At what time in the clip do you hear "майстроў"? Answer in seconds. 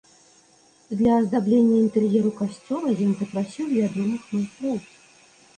4.35-4.77